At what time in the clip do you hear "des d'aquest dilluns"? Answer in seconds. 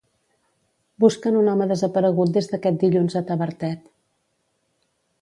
2.39-3.21